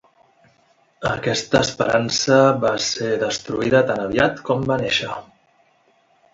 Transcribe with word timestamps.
Aquesta 1.09 1.61
esperança 1.65 2.39
va 2.65 2.73
ser 2.87 3.11
destruïda 3.27 3.85
tan 3.93 4.05
aviat 4.09 4.43
com 4.51 4.69
va 4.73 4.81
néixer. 4.85 5.15